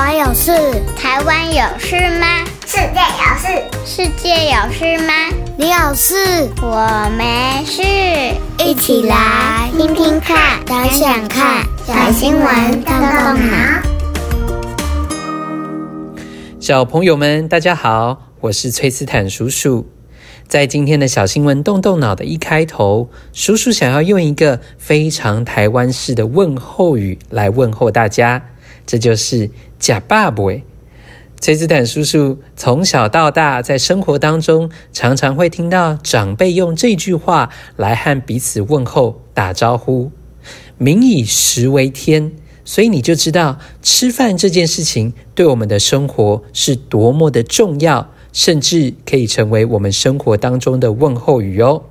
[0.00, 0.50] 湾有事？
[0.96, 2.26] 台湾有事吗？
[2.64, 3.48] 世界有事？
[3.84, 5.12] 世界有事吗？
[5.58, 6.48] 你有事？
[6.62, 7.82] 我没事。
[8.64, 13.82] 一起来听听看，想想看，小新闻动动脑。
[16.58, 19.86] 小朋友们，大家好，我是崔斯坦叔叔。
[20.48, 28.42] 在今天的小新闻动动脑的一开头，叔叔想要用一个非常台湾式的问候语来问候大家。
[28.90, 30.64] 这就是“呷饱未”。
[31.40, 40.10] 崔斯坦叔叔从小到大在生活当中，常常会听到长辈用这句话来和彼此问候、打招呼。
[40.76, 42.32] 民以食为天，
[42.64, 51.84] 所以你就知道吃饭这件事情对我们的生活是多么的重要，甚至可以成为我们生活当中的问候语哦。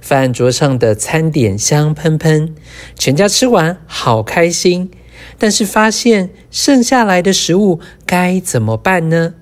[0.00, 2.54] 饭桌上的餐点香喷喷，
[2.96, 4.92] 全家吃完好开心。
[5.38, 9.34] 但是发现剩下来的食物该怎么办呢？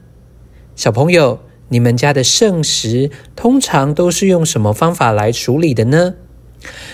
[0.74, 6.14] 小朋友，你们家的剩食通常都是用什么方法来处理的呢？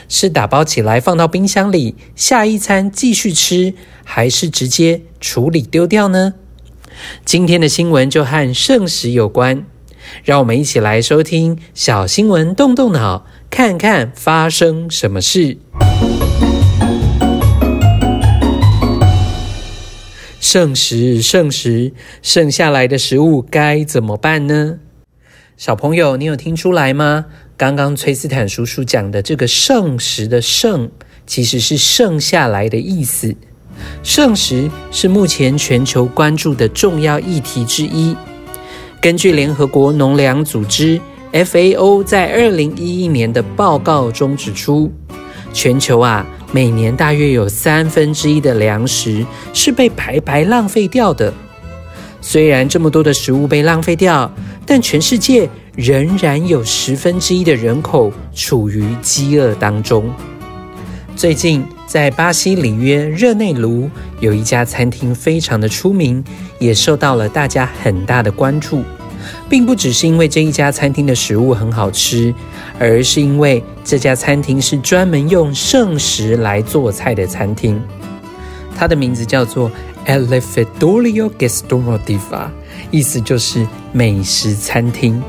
[0.09, 6.35] 是打包起来放到冰箱里，下一餐继续吃，还是直接处理丢掉呢？
[7.25, 9.65] 今天的新闻就和剩食有关，
[10.25, 15.59] 让我们一起来收听小新闻，动动脑，看看发生什么事。
[20.53, 24.81] 剩食，剩食，剩下来的食物该怎么办呢？
[25.57, 27.25] 小朋友，你有听出来吗？
[27.57, 30.91] 刚刚崔斯坦叔叔讲的这个“剩食”的“剩”，
[31.27, 33.35] 其实是剩下来的意思。
[34.03, 38.15] 剩食是目前全球关注的重要议题之一。
[39.01, 41.01] 根据联合国农粮组织
[41.33, 44.93] （FAO） 在二零一一年的报告中指出，
[45.55, 46.27] 全球啊。
[46.53, 51.33] 每年大约有三分之一的粮食是被白白浪费掉的。
[52.21, 54.31] 虽然这么多的食物被浪费掉，
[54.67, 60.09] 但全世界仍然有十分之一的人口处于饥饿当中。
[61.17, 63.89] 最近，在巴西里约热内卢
[64.21, 66.23] 有一家餐厅非常的出名，
[66.59, 68.83] 也受到了大家很大的关注。
[69.49, 72.35] 并不只是因为这一家餐厅的食物很好吃，
[72.79, 77.81] 而是因为这家餐厅是专门用剩食来做菜的餐厅。
[78.77, 79.71] 它的名字叫做
[80.07, 82.49] Elefedolio Gastronótico，
[82.91, 85.23] 意思就是美食餐厅。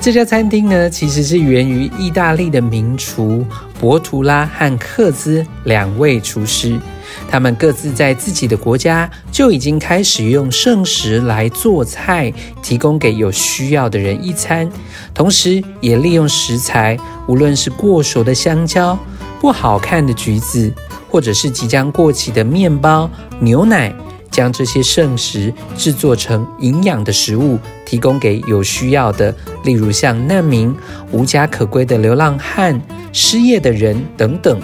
[0.00, 3.46] 这家餐厅呢，其实是源于意大利的名厨
[3.78, 6.78] 博图拉和克兹两位厨师。
[7.28, 12.32] 他们各自在自己的国家就已经开始用剩食来做菜，
[12.62, 14.68] 提供给有需要的人一餐。
[15.14, 18.98] 同时，也利用食材，无论是过熟的香蕉、
[19.40, 20.72] 不好看的橘子，
[21.08, 23.10] 或者是即将过期的面包、
[23.40, 23.92] 牛奶，
[24.30, 29.34] 将这些剩食制作成营养的食物，提供给有需要的，
[29.64, 30.74] 例如像难民、
[31.10, 32.80] 无家可归的流浪汉、
[33.12, 34.60] 失业的人等等。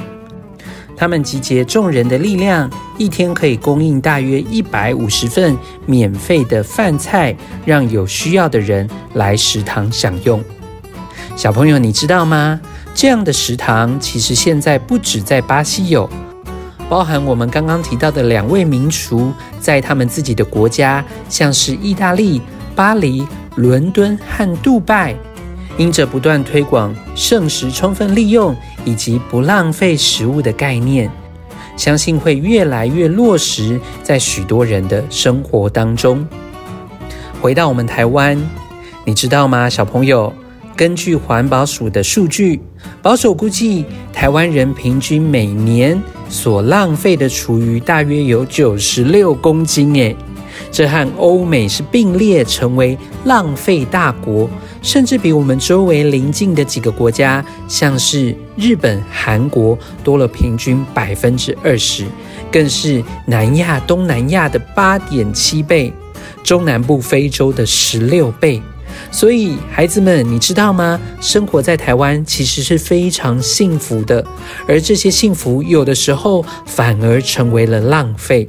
[0.96, 10.42] 他们集结众人的力量，一天可以供应大约一百五十份免费的饭菜，让有需要的人来食堂享用。
[11.36, 12.58] 小朋友，你知道吗？
[12.94, 16.08] 这样的食堂其实现在不止在巴西有，
[16.88, 19.30] 包含我们刚刚提到的两位名厨，
[19.60, 22.40] 在他们自己的国家，像是意大利、
[22.74, 25.14] 巴黎、伦敦和杜拜。
[25.78, 31.10] 因着不断推广剩食充分利用以及不浪费食物的概念，
[31.76, 36.26] 相信会越来越落实在许多人的生活当中。
[37.40, 38.40] 回到我们台湾，
[39.04, 40.32] 你知道吗，小朋友？
[40.74, 42.60] 根据环保署的数据，
[43.00, 45.98] 保守估计，台湾人平均每年
[46.28, 50.14] 所浪费的厨余大约有九十六公斤，诶，
[50.70, 54.50] 这和欧美是并列成为浪费大国。
[54.86, 62.04] 甚至比我们周围邻近的几个国家，像是日本、韩国，多了平均百分之二十，
[62.52, 65.92] 更是南亚、东南亚的八点七倍，
[66.44, 68.62] 中南部非洲的十六倍。
[69.10, 71.00] 所以，孩子们，你知道吗？
[71.20, 74.24] 生活在台湾其实是非常幸福的，
[74.68, 78.46] 而这些幸福有的时候反而成为了浪费。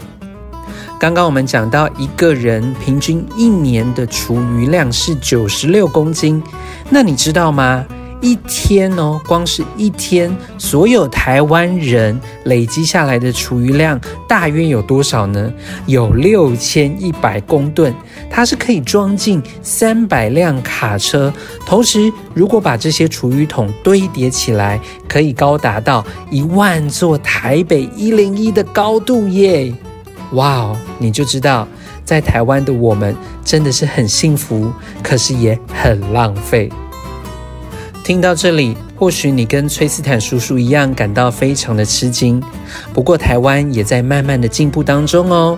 [1.00, 6.42] 刚刚我们讲到一个人平均一年的厨余量是九十六公斤，
[6.90, 7.86] 那你知道吗？
[8.20, 15.54] 一天哦，光是一天，所有台湾人累积下来的厨余量大约有多少呢？
[15.86, 17.94] 有六千一百公吨，
[18.28, 21.32] 它是可以装进三百辆卡车。
[21.64, 29.72] 同时，如果把这些厨余桶堆叠起来，可以高达到一万座台北一零一的高度耶！
[30.34, 31.68] 哇哦，你就知道，
[32.04, 33.16] 在台湾的我们
[33.46, 34.72] 真的是很幸福，
[35.02, 36.70] 可是也很浪费。
[38.04, 42.42] 听到这里，或许你跟崔斯坦叔叔一样感到非常的吃惊。
[42.94, 45.58] 不过，台湾也在慢慢的进步当中哦。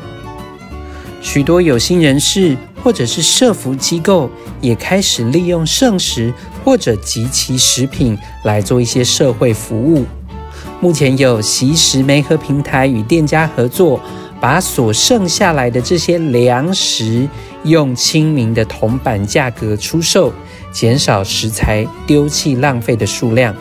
[1.22, 4.30] 许多有心人士或者是社福机构
[4.62, 6.34] 也开始利用剩食
[6.64, 10.06] 或者集齐食品来做一些社会服务。
[10.80, 14.00] 目前有习食媒合平台与店家合作。
[14.40, 17.28] 把所剩下来的这些粮食
[17.64, 20.32] 用亲民的铜板价格出售，
[20.72, 23.54] 减少食材丢弃浪费的数量。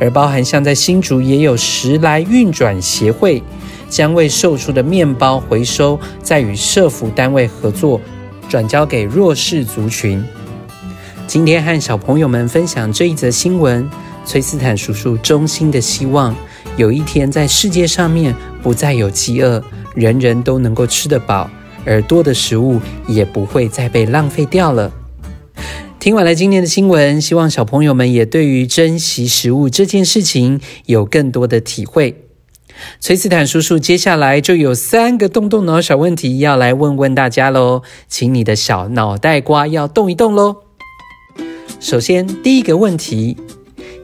[0.00, 3.42] 而包含像在新竹也有食来运转协会，
[3.88, 8.00] 将未售出的面包回收，再与社福单位合作，
[8.48, 10.24] 转交给弱势族群。
[11.26, 13.88] 今天和小朋友们分享这一则新闻，
[14.24, 16.34] 崔斯坦叔叔衷心的希望，
[16.76, 19.62] 有一天在世界上面不再有饥饿。
[19.94, 21.48] 人人都能够吃得饱，
[21.84, 24.92] 而多的食物也不会再被浪费掉了。
[25.98, 32.24] 听完了今天的新闻，希望小朋友们也对于珍惜食物这件事情有更多的体会。
[32.98, 40.56] 崔斯坦叔叔接下来就有三个动动脑小问题要来问问大家喽，请你的小脑袋瓜要动一动喽。
[41.78, 43.36] 首先，第一个问题，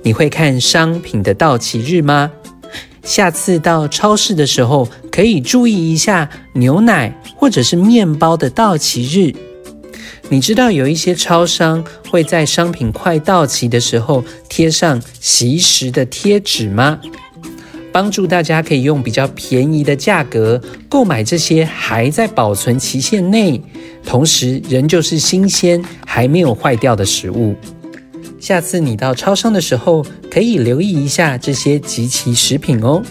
[0.03, 2.31] 你会看商品的到期日吗？
[3.03, 4.87] 下次到超市的时候，
[5.19, 9.35] 可以注意一下牛奶或者是面包的到期日。
[10.29, 17.01] 你知道有一些超商会在商品快到期的时候贴上惜食的贴纸吗？
[17.91, 23.61] 帮助大家可以用比较便宜的价格购买这些还在保存期限内，
[24.05, 27.57] 同时仍旧是新鲜还没有坏掉的食物。
[28.39, 33.03] 下次你到超商的时候，可以留意一下这些即期食品哦。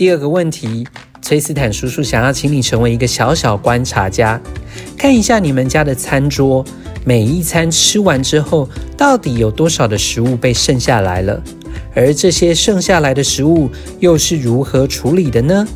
[0.00, 0.86] 第二个问题，
[1.20, 4.40] 崔斯坦叔叔想要请你成为一个小小观察家，
[4.96, 6.64] 看一下你们家的餐桌，
[7.04, 8.66] 每一餐吃完之后，
[8.96, 11.42] 到底有多少的食物被剩下来了？
[11.94, 13.68] 而这些剩下来的食物
[13.98, 15.68] 又是如何处理的呢？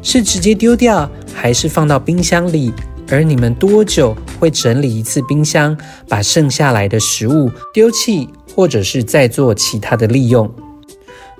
[0.00, 2.72] 是直接丢掉，还是放到冰箱里？
[3.08, 5.76] 而你们多久会整理一次冰箱，
[6.08, 10.48] 把剩下来的食物丢弃，或者是再做其他的利用？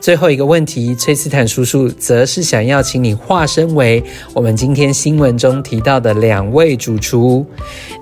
[0.03, 4.03] 最后一个问题，崔斯坦叔叔则是想要请你化身为
[4.35, 7.47] 我们今天新闻中提到的两位主厨。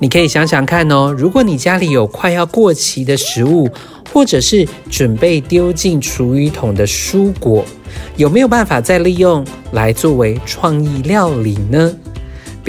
[0.00, 3.68] 你可以想想看哦，如果你家里有快要过期的食物，
[4.10, 7.62] 或者是准备丢进厨余桶的蔬果，
[8.16, 11.94] 有没有办法再利用来作为创意料理呢？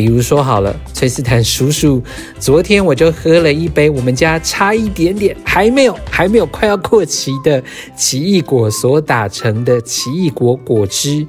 [0.01, 2.01] 比如说好了，崔斯坦叔叔，
[2.39, 7.63] 昨天我就喝了一杯我们家差一点点还没有还没有快要过期的
[7.95, 11.23] 奇异果所打成的奇异果果汁，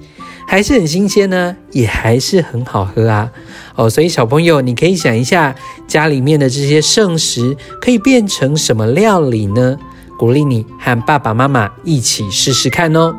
[0.48, 3.30] 还是很新鲜呢，也还是很好喝啊。
[3.74, 5.54] 哦，所以小朋友，你可以想一下，
[5.86, 9.76] 家里面的这些剩食可以变成什么料理呢？
[10.18, 13.14] 鼓励你和爸爸妈妈一起试试看哦。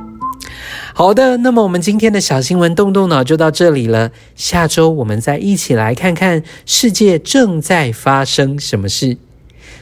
[0.94, 4.12] 好的，那么我们今天的小新闻动动脑就到这里了。
[4.36, 9.18] 下周我们再一起来看看世界正在发生什么事。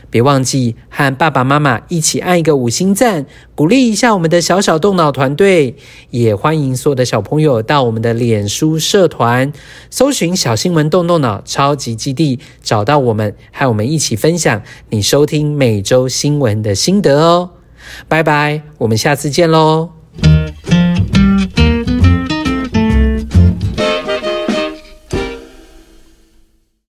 [0.10, 3.26] 别忘记和爸爸妈妈一起按一个五星赞，
[3.56, 5.76] 鼓励一下我们的小小动脑团队。
[6.10, 9.54] 也欢迎所有的小朋友到我们的脸书社团，
[9.90, 17.52] 搜寻“小新闻动动脑超级基地”，找到我们，和我们一起分享你收听每周新闻的心得哦。
[18.10, 20.01] 拜拜，我们下次见喽。